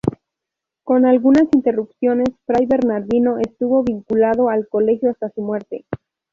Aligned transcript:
Con 0.83 1.05
algunas 1.05 1.43
interrupciones, 1.53 2.29
fray 2.47 2.65
Bernardino 2.65 3.37
estuvo 3.37 3.83
vinculado 3.83 4.49
al 4.49 4.67
Colegio 4.67 5.11
hasta 5.11 5.29
su 5.29 5.41
muerte. 5.43 5.85